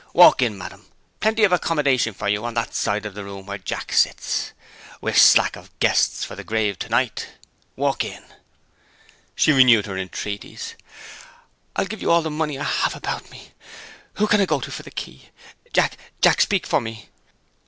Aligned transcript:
Walk 0.13 0.41
in, 0.41 0.57
ma'am. 0.57 0.87
Plenty 1.19 1.43
of 1.43 1.51
accommodation 1.51 2.15
for 2.15 2.27
you, 2.27 2.43
on 2.43 2.55
that 2.55 2.73
side 2.73 3.05
of 3.05 3.13
the 3.13 3.23
room 3.23 3.45
where 3.45 3.59
Jack 3.59 3.93
sits. 3.93 4.51
We 4.99 5.11
are 5.11 5.13
slack 5.13 5.55
of 5.55 5.77
guests 5.79 6.25
for 6.25 6.35
the 6.35 6.43
grave, 6.43 6.79
to 6.79 6.89
night. 6.89 7.33
Walk 7.75 8.03
in." 8.03 8.23
She 9.35 9.51
renewed 9.51 9.85
her 9.85 9.99
entreaties. 9.99 10.73
"I'll 11.75 11.85
give 11.85 12.01
you 12.01 12.09
all 12.09 12.23
the 12.23 12.31
money 12.31 12.57
I 12.57 12.63
have 12.63 12.95
about 12.95 13.29
me! 13.29 13.51
Who 14.15 14.25
can 14.25 14.41
I 14.41 14.47
go 14.47 14.59
to 14.61 14.71
for 14.71 14.81
the 14.81 14.89
key? 14.89 15.29
Jack! 15.71 15.97
Jack! 16.19 16.41
speak 16.41 16.65
for 16.65 16.81
me!" 16.81 17.09